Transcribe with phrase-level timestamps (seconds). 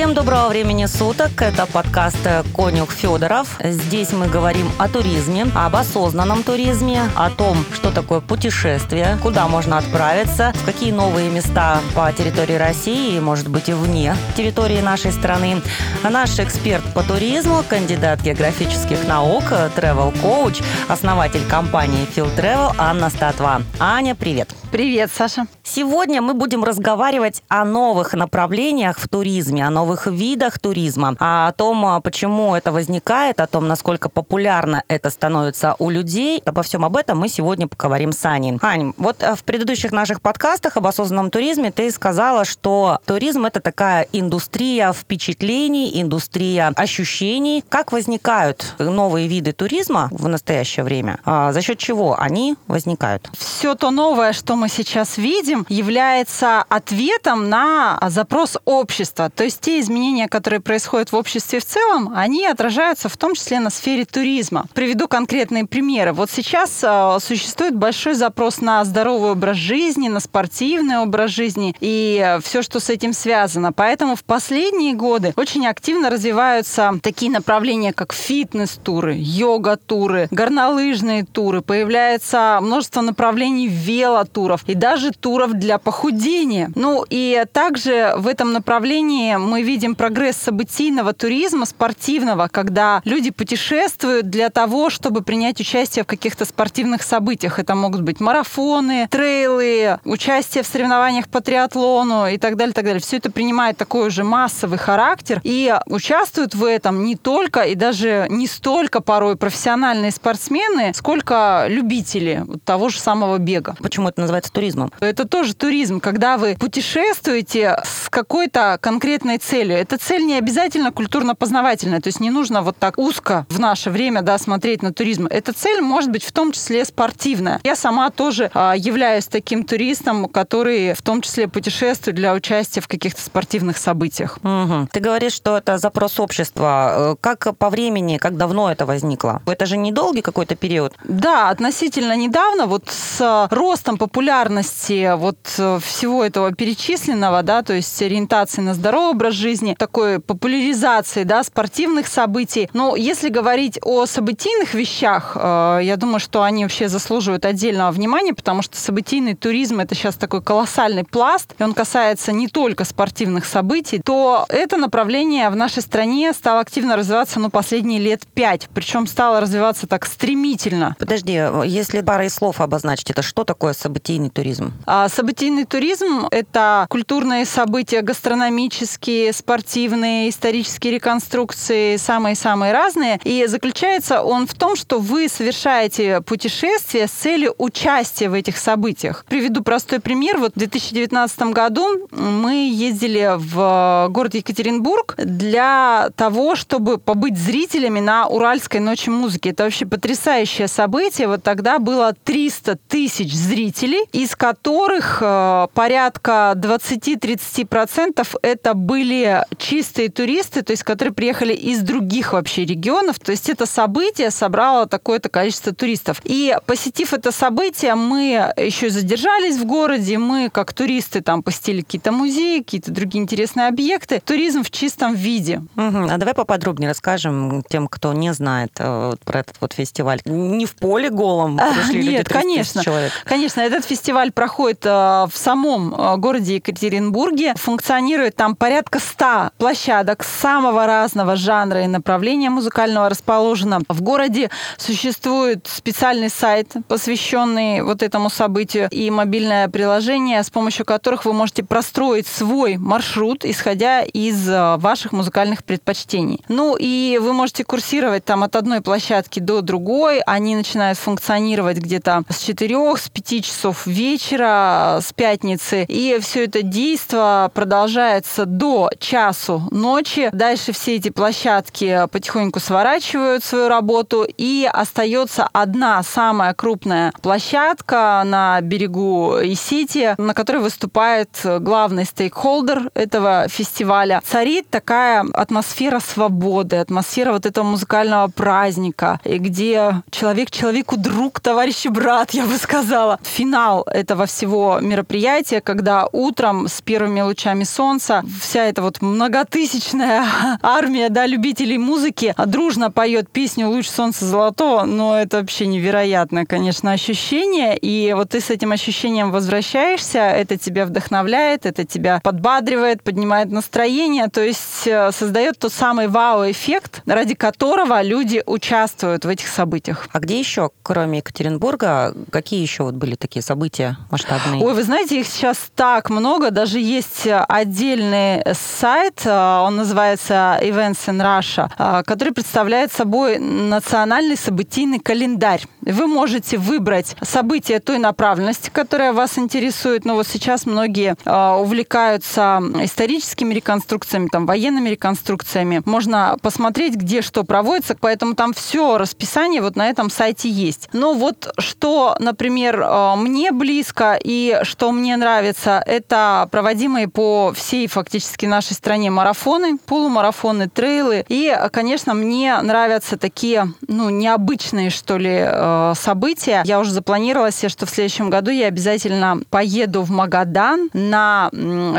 [0.00, 1.42] Всем доброго времени суток.
[1.42, 2.26] Это подкаст
[2.56, 3.58] «Конюх Федоров».
[3.62, 9.76] Здесь мы говорим о туризме, об осознанном туризме, о том, что такое путешествие, куда можно
[9.76, 15.60] отправиться, в какие новые места по территории России, может быть и вне территории нашей страны.
[16.02, 23.60] Наш эксперт по туризму, кандидат географических наук, travel коуч основатель компании Field Travel Анна Статва.
[23.78, 24.54] Аня, привет.
[24.72, 25.46] Привет, Саша.
[25.64, 31.84] Сегодня мы будем разговаривать о новых направлениях в туризме, о новых видах туризма, о том,
[31.86, 36.42] а, почему это возникает, о том, насколько популярно это становится у людей.
[36.44, 38.58] Обо всем об этом мы сегодня поговорим с Аней.
[38.62, 43.60] Ань, вот э, в предыдущих наших подкастах об осознанном туризме ты сказала, что туризм это
[43.60, 47.64] такая индустрия впечатлений, индустрия ощущений.
[47.68, 51.18] Как возникают новые виды туризма в настоящее время?
[51.24, 53.30] А за счет чего они возникают?
[53.38, 59.30] Все то новое, что мы сейчас видим, является ответом на запрос общества.
[59.30, 63.60] То есть те изменения, которые происходят в обществе в целом, они отражаются в том числе
[63.60, 64.66] на сфере туризма.
[64.74, 66.12] Приведу конкретные примеры.
[66.12, 72.38] Вот сейчас э, существует большой запрос на здоровый образ жизни, на спортивный образ жизни и
[72.42, 73.72] все, что с этим связано.
[73.72, 81.62] Поэтому в последние годы очень активно развиваются такие направления, как фитнес-туры, йога-туры, горнолыжные туры.
[81.62, 86.72] Появляется множество направлений велотуров и даже туров для похудения.
[86.74, 94.28] Ну и также в этом направлении мы видим прогресс событийного туризма, спортивного, когда люди путешествуют
[94.30, 97.58] для того, чтобы принять участие в каких-то спортивных событиях.
[97.58, 103.00] Это могут быть марафоны, трейлы, участие в соревнованиях по триатлону и так далее, так далее.
[103.00, 108.26] Все это принимает такой уже массовый характер и участвуют в этом не только и даже
[108.30, 113.76] не столько порой профессиональные спортсмены, сколько любители того же самого бега.
[113.80, 114.92] Почему это называется туризмом?
[115.00, 119.49] Это тоже туризм, когда вы путешествуете с какой-то конкретной целью.
[119.52, 124.22] Эта цель не обязательно культурно-познавательная, то есть не нужно вот так узко в наше время
[124.22, 125.26] да, смотреть на туризм.
[125.28, 127.60] Эта цель может быть в том числе спортивная.
[127.64, 132.88] Я сама тоже а, являюсь таким туристом, который в том числе путешествует для участия в
[132.88, 134.38] каких-то спортивных событиях.
[134.42, 134.88] Угу.
[134.92, 137.14] Ты говоришь, что это запрос общества.
[137.14, 139.42] Э, как по времени, как давно это возникло?
[139.46, 140.94] Это же недолгий какой-то период?
[141.04, 148.00] Да, относительно недавно, вот с ростом популярности вот э, всего этого перечисленного, да, то есть
[148.02, 152.68] ориентации на здоровый образ жизни, такой популяризации, да, спортивных событий.
[152.72, 158.34] Но если говорить о событийных вещах, э, я думаю, что они вообще заслуживают отдельного внимания,
[158.34, 163.44] потому что событийный туризм это сейчас такой колоссальный пласт, и он касается не только спортивных
[163.44, 169.06] событий, то это направление в нашей стране стало активно развиваться, ну, последние лет пять, причем
[169.06, 170.94] стало развиваться так стремительно.
[170.98, 174.72] Подожди, если парой слов обозначить, это что такое событийный туризм?
[174.86, 183.20] А событийный туризм– это культурные события, гастрономические, спортивные, исторические реконструкции, самые-самые разные.
[183.24, 189.24] И заключается он в том, что вы совершаете путешествие с целью участия в этих событиях.
[189.28, 190.38] Приведу простой пример.
[190.38, 198.26] Вот в 2019 году мы ездили в город Екатеринбург для того, чтобы побыть зрителями на
[198.26, 199.48] Уральской ночи музыки.
[199.48, 201.28] Это вообще потрясающее событие.
[201.28, 209.19] Вот тогда было 300 тысяч зрителей, из которых э, порядка 20-30% это были
[209.58, 213.18] чистые туристы, то есть которые приехали из других вообще регионов.
[213.18, 216.20] То есть это событие собрало такое-то количество туристов.
[216.24, 222.12] И посетив это событие, мы еще задержались в городе, мы как туристы там посетили какие-то
[222.12, 224.20] музеи, какие-то другие интересные объекты.
[224.24, 225.62] Туризм в чистом виде.
[225.76, 226.08] Угу.
[226.10, 230.20] А давай поподробнее расскажем тем, кто не знает э, про этот вот фестиваль.
[230.24, 232.82] Не в поле голом пришли Нет, люди, конечно.
[232.82, 233.12] человек.
[233.24, 237.54] Конечно, этот фестиваль проходит э, в самом э, городе Екатеринбурге.
[237.56, 243.80] Функционирует там порядка 100 площадок самого разного жанра и направления музыкального расположено.
[243.88, 251.24] В городе существует специальный сайт, посвященный вот этому событию, и мобильное приложение, с помощью которых
[251.24, 256.44] вы можете простроить свой маршрут, исходя из э, ваших музыкальных предпочтений.
[256.48, 260.20] Ну и вы можете курсировать там от одной площадки до другой.
[260.20, 265.84] Они начинают функционировать где-то с 4, с 5 часов вечера, с пятницы.
[265.88, 270.30] И все это действо продолжается до часу ночи.
[270.32, 278.60] Дальше все эти площадки потихоньку сворачивают свою работу, и остается одна самая крупная площадка на
[278.60, 284.22] берегу Исити, на которой выступает главный стейкхолдер этого фестиваля.
[284.24, 291.88] Царит такая атмосфера свободы, атмосфера вот этого музыкального праздника, где человек человеку друг, товарищ и
[291.88, 293.18] брат, я бы сказала.
[293.22, 300.24] Финал этого всего мероприятия, когда утром с первыми лучами солнца вся эта вот многотысячная
[300.62, 306.92] армия да, любителей музыки дружно поет песню «Луч солнца золотого», но это вообще невероятное, конечно,
[306.92, 307.76] ощущение.
[307.76, 314.28] И вот ты с этим ощущением возвращаешься, это тебя вдохновляет, это тебя подбадривает, поднимает настроение,
[314.28, 320.08] то есть э, создает тот самый вау-эффект, ради которого люди участвуют в этих событиях.
[320.12, 324.62] А где еще, кроме Екатеринбурга, какие еще вот были такие события масштабные?
[324.62, 331.08] Ой, вы знаете, их сейчас так много, даже есть отдельный сайт, э, он называется Events
[331.08, 335.64] in Russia, э, который представляет собой национальный событийный календарь.
[335.82, 340.04] Вы можете выбрать события той направленности, которая вас интересует.
[340.04, 345.82] Но вот сейчас многие э, увлекаются историческими реконструкциями, там, военными реконструкциями.
[345.84, 350.88] Можно посмотреть, где что проводится, поэтому там все расписание вот на этом сайте есть.
[350.92, 352.84] Но вот что, например,
[353.16, 360.68] мне близко и что мне нравится, это проводимые по всей фактически нашей стране марафоны, полумарафоны,
[360.68, 361.24] трейлы.
[361.28, 366.62] И, конечно, мне нравятся такие, ну, необычные, что ли, э, события.
[366.64, 371.50] Я уже запланировала себе, что в следующем году я обязательно поеду в Магадан на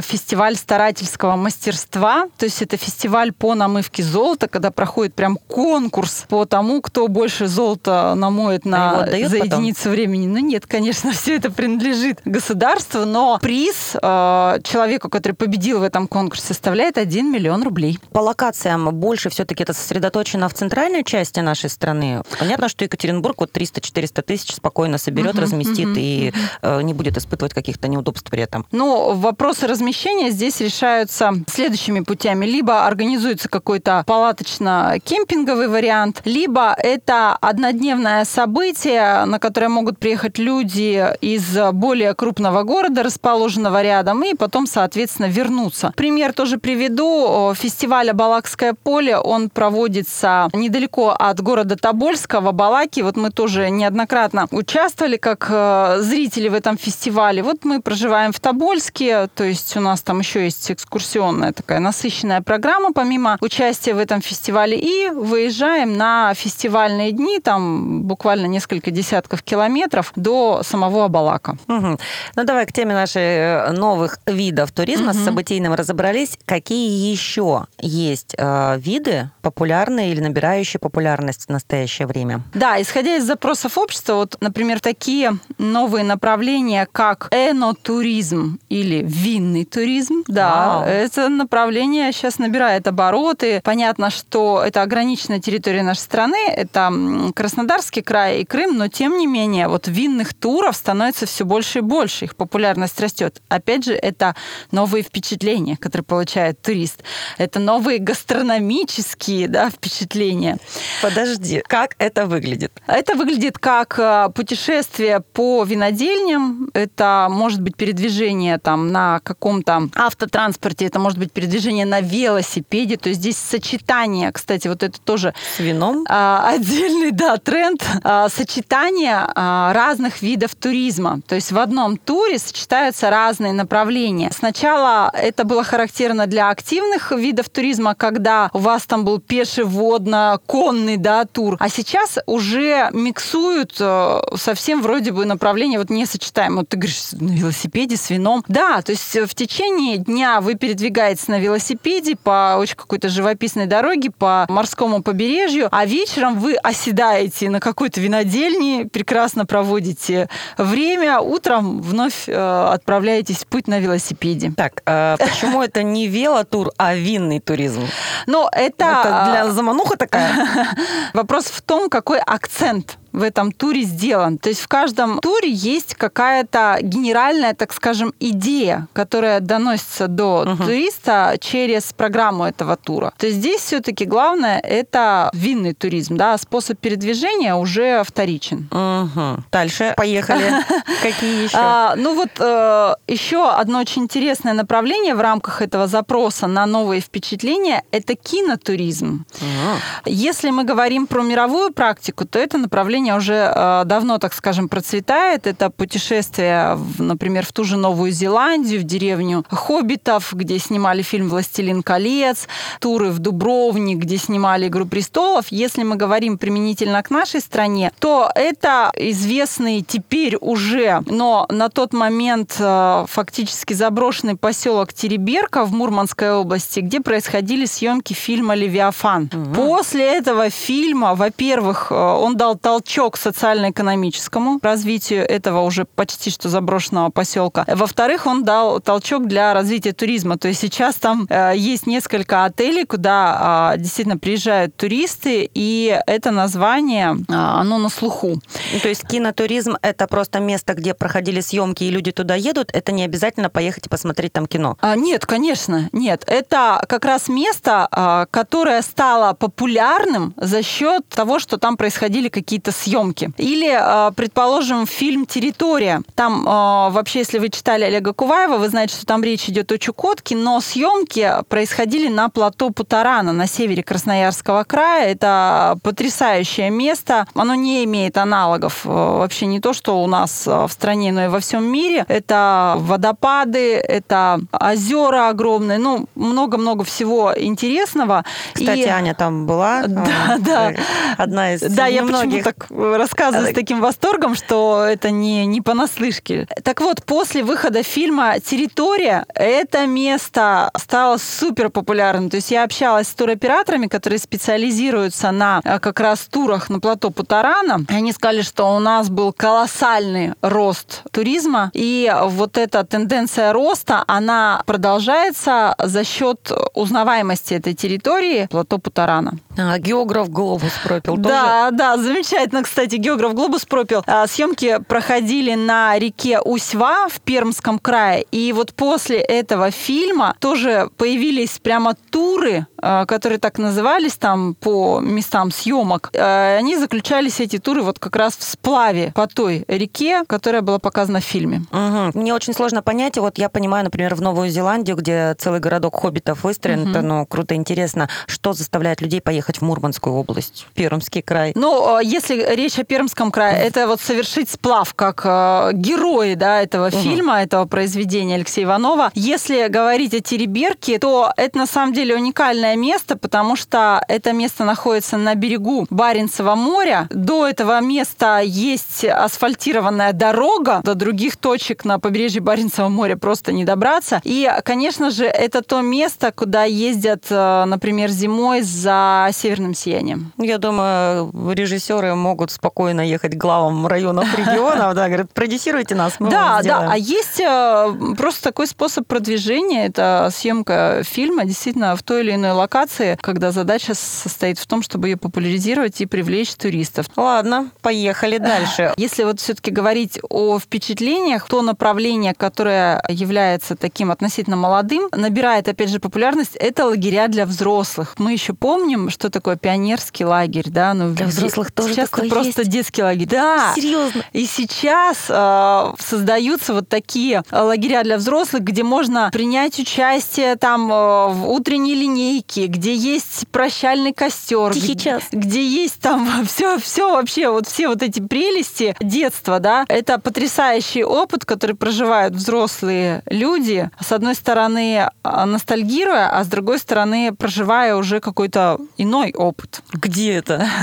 [0.02, 2.28] фестиваль старательского мастерства.
[2.38, 7.48] То есть это фестиваль по намывке золота, когда проходит прям конкурс по тому, кто больше
[7.48, 9.60] золота намоет на, за потом?
[9.60, 10.28] единицу времени.
[10.28, 16.08] Ну нет, конечно, все это принадлежит государству, но приз э, человеку, который победил в этом
[16.08, 17.98] конкурсе, составляет 1 миллион рублей.
[18.12, 22.24] По локациям больше все-таки это сосредоточено в центральной части нашей страны.
[22.40, 26.82] Понятно, что Екатеринбург вот 300-400 тысяч спокойно соберет, угу, разместит угу, и угу.
[26.82, 28.66] не будет испытывать каких-то неудобств при этом.
[28.74, 32.46] Ну, вопросы размещения здесь решаются следующими путями.
[32.46, 41.58] Либо организуется какой-то палаточно-кемпинговый вариант, либо это однодневное событие, на которое могут приехать люди из
[41.72, 45.94] более крупного города, расположенного рядом, и потом, соответственно, вернуться.
[45.96, 47.54] Пример тоже приведу.
[47.54, 53.04] Фестиваль «Балакское поле», он проводится недалеко от города Тобольска, в Абалаке.
[53.04, 57.44] Вот мы тоже неоднократно участвовали как э, зрители в этом фестивале.
[57.44, 62.42] Вот мы проживаем в Тобольске, то есть у нас там еще есть экскурсионная такая насыщенная
[62.42, 69.44] программа, помимо участия в этом фестивале, и выезжаем на фестивальные дни, там буквально несколько десятков
[69.44, 71.58] километров до самого Абалака.
[71.68, 72.00] Угу.
[72.36, 75.20] Ну давай к теме наших э, новых видов туризма угу.
[75.20, 76.31] с событийным разобрались.
[76.46, 82.42] Какие еще есть э, виды популярные или набирающие популярность в настоящее время?
[82.54, 90.24] Да, исходя из запросов общества, вот, например, такие новые направления, как энотуризм или винный туризм,
[90.28, 90.84] да, Вау.
[90.84, 93.62] это направление сейчас набирает обороты.
[93.64, 96.92] Понятно, что это ограниченная территория нашей страны, это
[97.36, 101.82] Краснодарский край и Крым, но тем не менее, вот винных туров становится все больше и
[101.82, 103.42] больше, их популярность растет.
[103.50, 104.36] Опять же, это
[104.72, 107.04] новые впечатления, которые получает турист.
[107.40, 110.60] Это новые гастрономические да, впечатления.
[111.02, 112.72] Подожди, как это выглядит?
[112.86, 116.70] Это выглядит как э, путешествие по винодельням.
[116.76, 122.98] Это может быть передвижение там на каком-то автотранспорте, это может быть передвижение на велосипеде.
[122.98, 125.34] То есть здесь сочетание, кстати, вот это тоже...
[125.58, 126.06] С вином?
[126.08, 127.84] А, отдельный, да, тренд.
[128.04, 131.22] А, сочетание а, разных видов туризма.
[131.28, 134.30] То есть в одном туре сочетаются разные направления.
[134.32, 141.26] Сначала это было характерно для активных видов туризма, когда у вас там был пешеводно-конный да,
[141.26, 141.58] тур.
[141.60, 146.58] А сейчас уже миксуют э, совсем вроде бы направление вот не сочетаем.
[146.58, 148.44] Вот ты говоришь, на велосипеде с вином.
[148.48, 154.12] Да, то есть в течение дня вы передвигаетесь на велосипеде по очень какой-то живописной дороге,
[154.12, 162.28] по морскому побережью, а вечером вы оседаете на какой-то винодельне, прекрасно проводите время, утром вновь
[162.28, 164.54] э, отправляетесь в путь на велосипеде.
[164.56, 167.88] Так, э, почему это не велотур, а винный туризм?
[168.28, 168.86] Ну, это...
[168.86, 170.48] Это для замануха такая?
[171.14, 174.38] Вопрос в том, какой акцент в этом туре сделан.
[174.38, 180.64] То есть в каждом туре есть какая-то генеральная, так скажем, идея, которая доносится до угу.
[180.64, 183.14] туриста через программу этого тура.
[183.18, 188.70] То есть здесь все-таки главное это винный туризм, да, способ передвижения уже вторичен.
[188.72, 189.44] Угу.
[189.52, 190.52] Дальше поехали.
[191.02, 191.58] Какие еще?
[191.58, 197.02] А, ну вот э, еще одно очень интересное направление в рамках этого запроса на новые
[197.02, 199.26] впечатления– это кинотуризм.
[199.36, 199.80] Угу.
[200.06, 205.48] Если мы говорим про мировую практику, то это направление уже э, давно, так скажем, процветает.
[205.48, 211.82] Это путешествия, например, в ту же Новую Зеландию, в деревню Хоббитов, где снимали фильм «Властелин
[211.82, 212.48] колец»,
[212.80, 215.48] туры в Дубровник, где снимали «Игру престолов».
[215.50, 221.94] Если мы говорим применительно к нашей стране, то это известный теперь уже, но на тот
[221.94, 229.30] момент э, фактически заброшенный поселок Тереберка в Мурманской области, где происходили съемки фильма «Левиафан».
[229.34, 229.56] Угу.
[229.56, 237.10] После этого фильма, во-первых, э, он дал толчок социально-экономическому развитию этого уже почти что заброшенного
[237.10, 237.66] поселка.
[237.68, 240.38] Во-вторых, он дал толчок для развития туризма.
[240.38, 247.18] То есть сейчас там э, есть несколько отелей, куда действительно приезжают туристы, и это название,
[247.28, 248.42] оно на слуху.
[248.82, 252.70] То есть кинотуризм– это просто место, где проходили съемки, и люди туда едут?
[252.74, 254.78] Это не обязательно поехать и посмотреть там кино?
[254.82, 256.24] А, нет, конечно, нет.
[256.28, 262.72] Это как раз место, а, которое стало популярным за счет того, что там происходили какие-то
[262.82, 263.32] съемки.
[263.38, 266.02] Или, а, предположим, фильм «Территория».
[266.16, 269.78] Там а, вообще, если вы читали Олега Куваева, вы знаете, что там речь идет о
[269.78, 275.12] Чукотке, но съемки происходили на плато Путарана на севере Красноярского края.
[275.12, 277.28] Это потрясающее место.
[277.36, 278.82] Оно не имеет аналогов.
[278.84, 282.06] Вообще не то, что у нас в стране, но и во всем мире.
[282.08, 288.24] Это водопады, это озера огромные, ну, много-много всего интересного.
[288.54, 288.88] Кстати, и...
[288.88, 289.84] Аня там была.
[289.88, 290.74] Да, а, да.
[291.18, 296.48] Одна из Да, я почему так рассказываю с таким восторгом, что это не, не понаслышке.
[296.64, 302.30] Так вот, после выхода фильма «Территория» это место стало супер популярным.
[302.30, 307.10] То есть я общалась с туроператорами, которые специализируются на э, как раз турах на плато
[307.10, 307.86] Путарана.
[307.90, 311.72] Они сказали, что у нас был колоссальный рост туризма.
[311.74, 319.34] И вот эта тенденция роста, она продолжается за счет узнаваемости этой территории плато Путарана.
[319.58, 321.78] А, географ Глобус пропил Да, тоже?
[321.78, 324.04] да, замечательно, кстати, географ Глобус пропил.
[324.06, 328.26] А, съемки проходили на реке Усьва в Пермском крае.
[328.32, 335.00] И вот после этого фильма тоже появились прямо туры, а, которые так назывались там по
[335.00, 336.12] местам съемок.
[336.16, 340.80] А, они заключались, эти туры, вот как раз в сплаве по той реке, которая была
[340.80, 341.64] показана в фильме.
[341.72, 342.20] Угу.
[342.20, 346.44] Мне очень сложно понять, вот я понимаю, например, в Новую Зеландию, где целый городок хоббитов
[346.44, 346.90] выстроен, угу.
[346.90, 351.54] это, ну, круто, интересно, что заставляет людей поехать в Мурманскую область, Пермский край?
[351.56, 356.88] Ну, если речь о Пермском крае, это вот совершить сплав, как э, герои, да, этого
[356.88, 356.98] угу.
[356.98, 359.12] фильма, этого произведения Алексея Иванова.
[359.14, 364.64] Если говорить о Тереберке, то это на самом деле уникальное место, потому что это место
[364.64, 367.08] находится на берегу Баренцева моря.
[367.10, 373.66] До этого места есть асфальтированная дорога до других точек на побережье Баренцева моря просто не
[373.66, 374.22] добраться.
[374.24, 380.32] И, конечно же, это то место, куда ездят, э, например, зимой за северным сиянием.
[380.38, 386.62] Я думаю, режиссеры могут спокойно ехать главам районов регионов, да, говорят, продюсируйте нас, мы Да,
[386.64, 392.36] да, а есть э, просто такой способ продвижения, это съемка фильма действительно в той или
[392.36, 397.08] иной локации, когда задача состоит в том, чтобы ее популяризировать и привлечь туристов.
[397.16, 398.94] Ладно, поехали дальше.
[398.98, 405.90] Если вот все-таки говорить о впечатлениях, то направление, которое является таким относительно молодым, набирает, опять
[405.90, 408.16] же, популярность, это лагеря для взрослых.
[408.18, 410.94] Мы еще помним, что такое пионерский лагерь, да?
[410.94, 412.72] Ну, для взрослых тоже Сейчас такое просто есть.
[412.72, 413.28] детский лагерь.
[413.28, 413.74] Да.
[413.76, 414.24] Серьезно.
[414.34, 421.28] И сейчас э, создаются вот такие лагеря для взрослых, где можно принять участие там э,
[421.30, 425.24] в утренней линейке, где есть прощальный костер, Тихий где, час.
[425.32, 431.04] где есть там все, все вообще, вот все вот эти прелести детства, да, это потрясающий
[431.04, 437.96] опыт, который проживают взрослые люди, с одной стороны а, ностальгируя, а с другой стороны проживая
[437.96, 439.82] уже какой-то иной опыт.
[439.94, 440.68] Где это?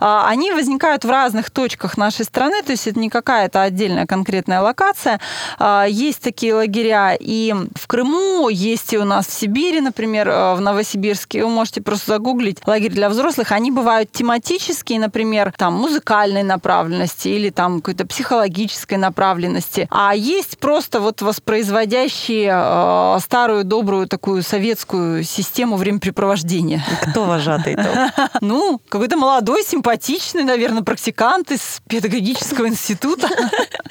[0.00, 0.73] А, они возникают
[1.04, 5.20] в разных точках нашей страны, то есть это не какая-то отдельная конкретная локация.
[5.58, 10.58] А, есть такие лагеря и в Крыму, есть и у нас в Сибири, например, в
[10.60, 11.44] Новосибирске.
[11.44, 13.52] Вы можете просто загуглить лагерь для взрослых.
[13.52, 19.88] Они бывают тематические, например, там музыкальной направленности или там какой-то психологической направленности.
[19.90, 26.84] А есть просто вот воспроизводящие э, старую добрую такую советскую систему времяпрепровождения.
[27.10, 27.76] Кто вожатый
[28.40, 33.28] Ну, какой-то молодой, симпатичный, наверное, практикант из педагогического института.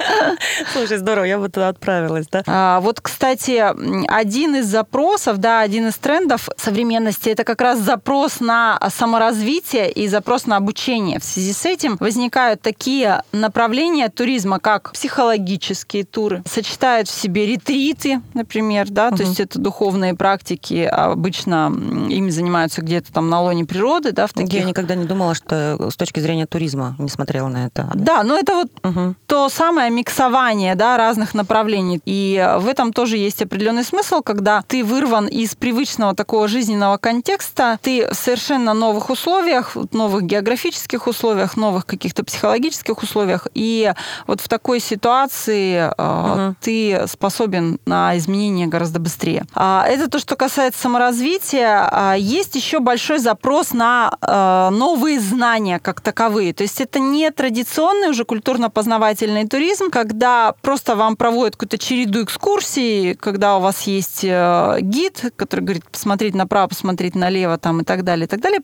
[0.73, 2.43] Слушай, здорово, я бы туда отправилась, да?
[2.47, 3.63] А, вот, кстати,
[4.07, 10.07] один из запросов, да, один из трендов современности, это как раз запрос на саморазвитие и
[10.07, 11.19] запрос на обучение.
[11.19, 18.21] В связи с этим возникают такие направления туризма, как психологические туры, сочетают в себе ретриты,
[18.33, 19.17] например, да, угу.
[19.17, 21.71] то есть это духовные практики, обычно
[22.09, 24.53] ими занимаются где-то там на лоне природы, да, в таких...
[24.53, 26.62] Я никогда не думала, что с точки зрения туризма
[26.99, 27.89] не смотрела на это.
[27.93, 29.15] Да, но это вот угу.
[29.25, 32.01] то самое миксование, да, разных направлений.
[32.05, 37.77] И в этом тоже есть определенный смысл, когда ты вырван из привычного такого жизненного контекста,
[37.81, 43.93] ты в совершенно новых условиях, новых географических условиях, новых каких-то психологических условиях, и
[44.27, 46.55] вот в такой ситуации угу.
[46.61, 49.45] ты способен на изменения гораздо быстрее.
[49.53, 51.89] А это то, что касается саморазвития.
[51.91, 56.52] А есть еще большой запрос на э, новые знания как таковые.
[56.53, 63.15] То есть это не традиционный уже культурно-познавательный туризм, когда просто вам проводят какую-то череду экскурсий,
[63.15, 68.03] когда у вас есть э, гид, который говорит посмотреть направо, посмотреть налево там, и так
[68.03, 68.61] далее, и так далее.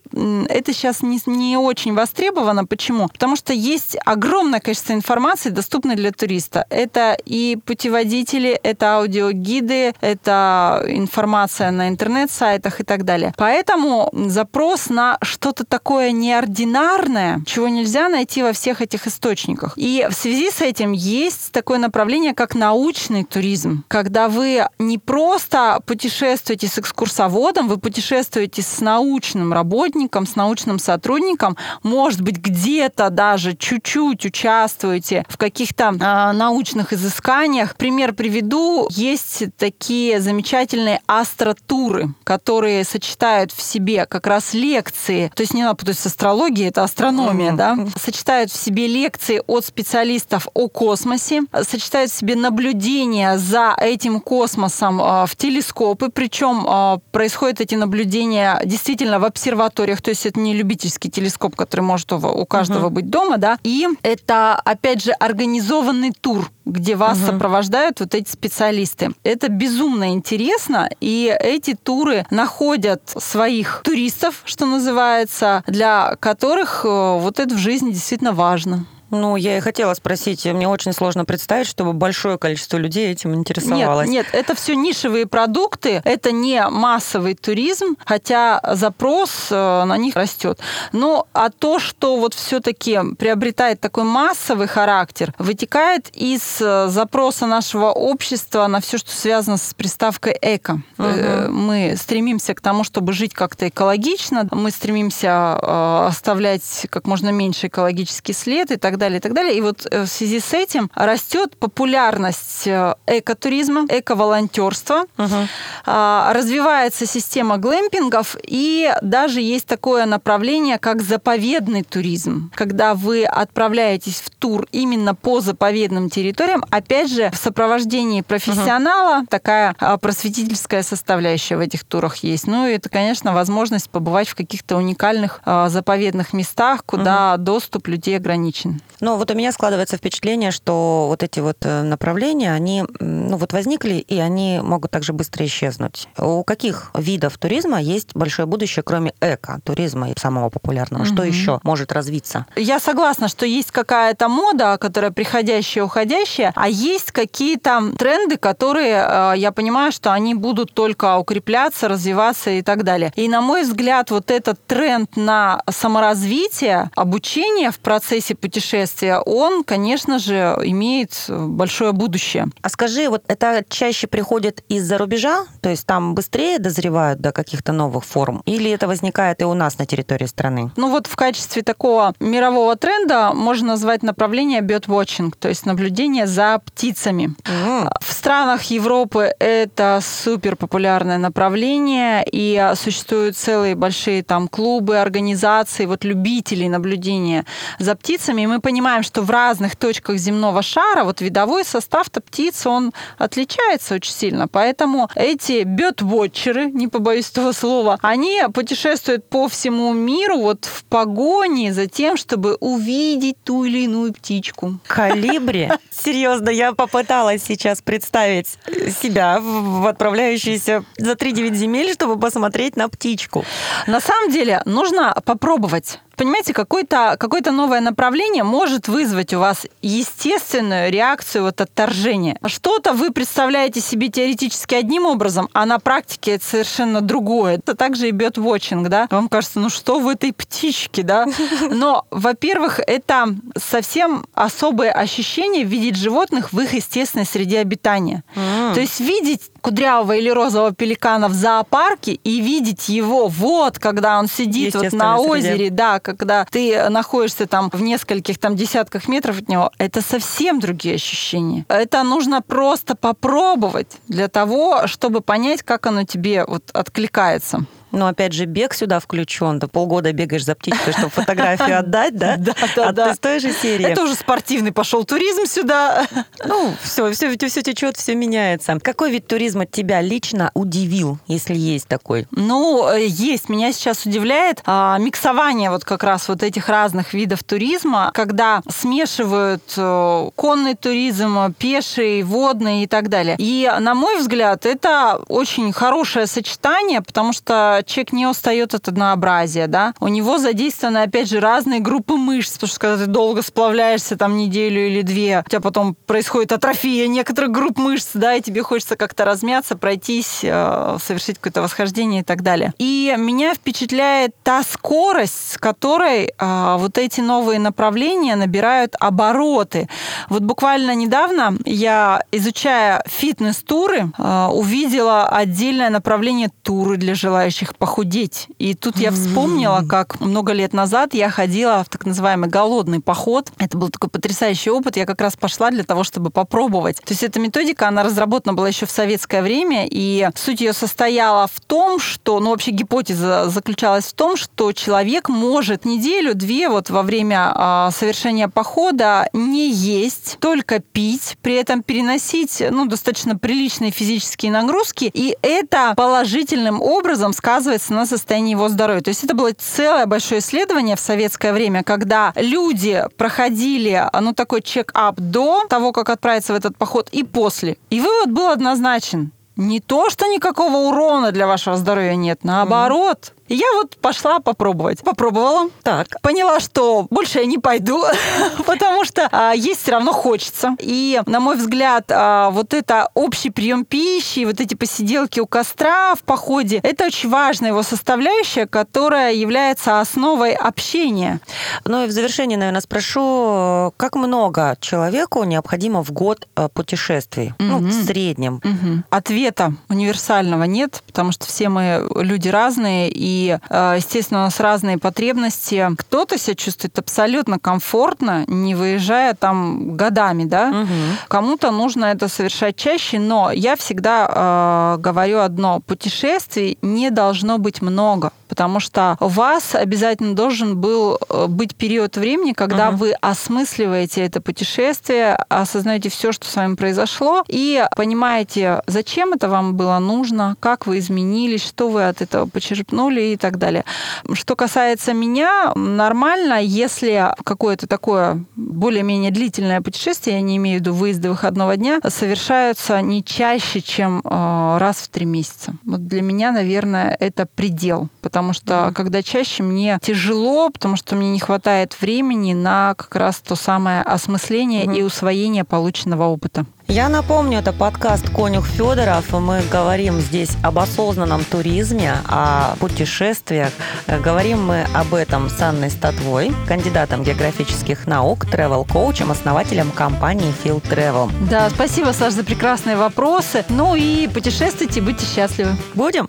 [0.50, 2.66] Это сейчас не, не очень востребовано.
[2.66, 3.08] Почему?
[3.08, 6.66] Потому что есть огромное количество информации, доступной для туриста.
[6.70, 13.34] Это и путеводители, это аудиогиды, это информация на интернет-сайтах и так далее.
[13.38, 19.74] Поэтому запрос на что-то такое неординарное, чего нельзя найти во всех этих источниках.
[19.76, 25.80] И в связи с этим есть такое направление, как научный туризм, когда вы не просто
[25.86, 33.56] путешествуете с экскурсоводом, вы путешествуете с научным работником, с научным сотрудником, может быть, где-то даже
[33.56, 37.76] чуть-чуть участвуете в каких-то э, научных изысканиях.
[37.76, 38.88] Пример приведу.
[38.90, 45.76] Есть такие замечательные астротуры, которые сочетают в себе как раз лекции, то есть не надо
[45.76, 47.58] путать с астрологией, это астрономия, mm-hmm.
[47.58, 47.69] да,
[48.00, 55.02] сочетают в себе лекции от специалистов о космосе, сочетают в себе наблюдения за этим космосом
[55.02, 60.54] э, в телескопы, причем э, происходят эти наблюдения действительно в обсерваториях, то есть это не
[60.54, 62.94] любительский телескоп, который может у каждого mm-hmm.
[62.94, 67.28] быть дома, да, и это, опять же, организованный тур, где вас угу.
[67.28, 69.12] сопровождают вот эти специалисты.
[69.24, 77.40] Это безумно интересно, и эти туры находят своих туристов, что называется, для которых э, вот
[77.40, 78.86] это в жизни действительно важно.
[79.12, 84.08] Ну, я и хотела спросить, мне очень сложно представить, чтобы большое количество людей этим интересовалось.
[84.08, 90.16] Нет, нет, это все нишевые продукты, это не массовый туризм, хотя запрос э, на них
[90.16, 90.60] растет.
[90.92, 97.88] Но а то, что вот все-таки приобретает такой массовый характер, вытекает из э, запроса нашего
[97.88, 100.82] общества на все, что связано с приставкой эко.
[100.98, 101.52] Угу.
[101.52, 108.34] Мы стремимся к тому, чтобы жить как-то экологично, мы стремимся оставлять как можно меньше экологический
[108.34, 109.58] след и так далее, и так далее.
[109.58, 115.48] И вот э, в связи с этим растет популярность э, экотуризма, эко-волонтерства, угу.
[115.86, 124.30] развивается система глэмпингов, и даже есть такое направление, как заповедный туризм, когда вы отправляетесь в
[124.30, 129.28] тур именно по заповедным территориям, опять же, в сопровождении профессионала, угу.
[129.28, 132.48] такая а, просветительская составляющая в этих турах есть.
[132.48, 137.44] Ну и это, конечно, возможность побывать в каких-то уникальных а, заповедных местах, куда угу.
[137.44, 138.82] доступ людей ограничен.
[139.00, 143.54] Но вот у меня складывается впечатление, что вот эти вот э, направления, они ну, вот
[143.54, 146.08] возникли, и они могут также быстро исчезнуть.
[146.18, 151.04] У каких видов туризма есть большое будущее, кроме эко-туризма и самого популярного?
[151.04, 151.14] Угу.
[151.14, 152.46] Что еще может развиться?
[152.56, 159.34] Я согласна, что есть какая-то мода, которая приходящая, уходящая, а есть какие-то тренды, которые, э,
[159.38, 163.14] я понимаю, что они будут только укрепляться, развиваться и так далее.
[163.16, 169.64] И, на мой взгляд, вот этот тренд на саморазвитие, обучение в процессе путешествия, путешествия, он,
[169.64, 172.48] конечно же, имеет большое будущее.
[172.62, 175.46] А скажи, вот это чаще приходит из-за рубежа?
[175.62, 178.42] То есть там быстрее дозревают до каких-то новых форм?
[178.46, 180.72] Или это возникает и у нас на территории страны?
[180.78, 186.60] Ну вот в качестве такого мирового тренда можно назвать направление birdwatching, то есть наблюдение за
[186.66, 187.36] птицами.
[187.44, 187.90] Mm.
[188.02, 196.04] В странах Европы это супер популярное направление, и существуют целые большие там клубы, организации, вот
[196.04, 197.46] любителей наблюдения
[197.80, 198.44] за птицами.
[198.44, 203.96] И мы понимаем, что в разных точках земного шара вот видовой состав-то птиц, он отличается
[203.96, 204.48] очень сильно.
[204.48, 211.74] Поэтому эти бёрдвотчеры, не побоюсь этого слова, они путешествуют по всему миру вот в погоне
[211.74, 214.78] за тем, чтобы увидеть ту или иную птичку.
[214.86, 215.72] Калибри?
[215.90, 218.60] Серьезно, я попыталась сейчас представить
[219.02, 223.44] себя в отправляющейся за 3-9 земель, чтобы посмотреть на птичку.
[223.88, 230.92] На самом деле нужно попробовать понимаете, какое-то какое новое направление может вызвать у вас естественную
[230.92, 232.38] реакцию вот отторжения.
[232.46, 237.56] Что-то вы представляете себе теоретически одним образом, а на практике это совершенно другое.
[237.56, 239.08] Это также и бёрд-вотчинг, да?
[239.10, 241.26] Вам кажется, ну что в этой птичке, да?
[241.72, 243.28] Но, во-первых, это
[243.58, 248.24] совсем особое ощущение видеть животных в их естественной среде обитания.
[248.36, 248.74] Mm.
[248.74, 254.28] То есть видеть кудрявого или розового пеликана в зоопарке и видеть его вот, когда он
[254.28, 255.76] сидит вот на озере, среде.
[255.76, 260.96] да, когда ты находишься там в нескольких там десятках метров от него, это совсем другие
[260.96, 261.66] ощущения.
[261.68, 267.66] Это нужно просто попробовать для того, чтобы понять, как оно тебе вот откликается.
[267.92, 269.60] Но опять же, бег сюда включен.
[269.60, 272.38] Ты полгода бегаешь за птичкой, чтобы фотографию отдать, да?
[272.50, 273.14] Да, да, да.
[273.14, 273.86] с той же серии.
[273.86, 276.08] Это уже спортивный пошел туризм сюда.
[276.46, 278.78] Ну, все, все, все течет, все меняется.
[278.82, 282.28] Какой вид туризма тебя лично удивил, если есть такой?
[282.32, 283.50] Ну, э, есть.
[283.50, 289.64] Меня сейчас удивляет а, миксование вот как раз вот этих разных видов туризма, когда смешивают
[289.78, 293.36] а, конный туризм, пеший, водный и так далее.
[293.38, 299.68] И, на мой взгляд, это очень хорошее сочетание, потому что человек не устает от однообразия,
[299.68, 304.18] да, у него задействованы, опять же, разные группы мышц, потому что когда ты долго сплавляешься
[304.18, 308.64] там неделю или две, у тебя потом происходит атрофия некоторых групп мышц, да, и тебе
[308.64, 312.74] хочется как-то размяться, пройтись, э, совершить какое-то восхождение и так далее.
[312.78, 319.88] И меня впечатляет та скорость, с которой э, вот эти новые направления набирают обороты.
[320.30, 328.48] Вот буквально недавно я, изучая фитнес-туры, э, увидела отдельное направление туры для желающих желающих похудеть.
[328.60, 333.52] И тут я вспомнила, как много лет назад я ходила в так называемый голодный поход.
[333.58, 334.98] Это был такой потрясающий опыт.
[334.98, 336.98] Я как раз пошла для того, чтобы попробовать.
[336.98, 341.48] То есть эта методика, она разработана была еще в советское время, и суть ее состояла
[341.48, 347.04] в том, что, ну вообще гипотеза заключалась в том, что человек может неделю-две вот во
[347.04, 354.52] время э, совершения похода не есть, только пить, при этом переносить ну, достаточно приличные физические
[354.52, 359.02] нагрузки, и это положительным образом сказывается сказывается на состоянии его здоровья.
[359.02, 364.62] То есть это было целое большое исследование в советское время, когда люди проходили, ну, такой
[364.62, 367.78] чек-ап до того, как отправиться в этот поход, и после.
[367.90, 369.32] И вывод был однозначен.
[369.58, 375.02] Не то, что никакого урона для вашего здоровья нет, наоборот, и я вот пошла попробовать.
[375.02, 375.70] Попробовала.
[375.84, 376.22] Так.
[376.22, 378.04] Поняла, что больше я не пойду,
[378.66, 380.76] потому что а, есть все равно хочется.
[380.80, 386.14] И, на мой взгляд, а, вот это общий прием пищи, вот эти посиделки у костра
[386.16, 391.40] в походе, это очень важная его составляющая, которая является основой общения.
[391.86, 397.54] Ну и в завершение, наверное, спрошу, как много человеку необходимо в год а, путешествий?
[397.58, 397.66] Mm-hmm.
[397.66, 398.62] Ну, в среднем.
[398.64, 399.04] Mm-hmm.
[399.10, 404.98] Ответа универсального нет, потому что все мы люди разные, и Э, естественно, у нас разные
[404.98, 405.90] потребности.
[405.98, 410.70] Кто-то себя чувствует абсолютно комфортно, не выезжая там годами, да.
[410.70, 411.28] Угу.
[411.28, 417.82] Кому-то нужно это совершать чаще, но я всегда э, говорю одно: путешествий не должно быть
[417.82, 422.96] много потому что у вас обязательно должен был э, быть период времени, когда uh-huh.
[422.96, 429.76] вы осмысливаете это путешествие, осознаете все, что с вами произошло, и понимаете, зачем это вам
[429.76, 433.86] было нужно, как вы изменились, что вы от этого почерпнули и так далее.
[434.34, 440.94] Что касается меня, нормально, если какое-то такое более-менее длительное путешествие, я не имею в виду
[440.94, 445.76] выезды выходного дня, совершаются не чаще, чем э, раз в три месяца.
[445.86, 448.94] Вот для меня, наверное, это предел, потому потому что mm-hmm.
[448.94, 454.02] когда чаще мне тяжело, потому что мне не хватает времени на как раз то самое
[454.02, 454.98] осмысление mm-hmm.
[454.98, 456.66] и усвоение полученного опыта.
[456.90, 459.32] Я напомню, это подкаст «Конюх Федоров».
[459.32, 463.70] Мы говорим здесь об осознанном туризме, о путешествиях.
[464.08, 471.32] Говорим мы об этом с Анной Статвой, кандидатом географических наук, travel-коучем, основателем компании Field Travel.
[471.48, 473.64] Да, спасибо, Саш, за прекрасные вопросы.
[473.70, 475.76] Ну и путешествуйте, будьте счастливы.
[475.94, 476.28] Будем?